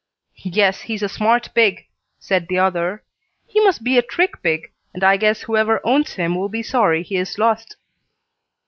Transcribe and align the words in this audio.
"Yes, 0.49 0.81
he's 0.81 1.03
a 1.03 1.07
smart 1.07 1.49
pig," 1.53 1.85
said 2.17 2.47
the 2.47 2.57
other. 2.57 3.03
"He 3.45 3.59
must 3.63 3.83
be 3.83 3.99
a 3.99 4.01
trick 4.01 4.41
pig, 4.41 4.71
and 4.95 5.03
I 5.03 5.15
guess 5.15 5.43
whoever 5.43 5.79
owns 5.85 6.13
him 6.13 6.33
will 6.33 6.49
be 6.49 6.63
sorry 6.63 7.03
he 7.03 7.17
is 7.17 7.37
lost." 7.37 7.77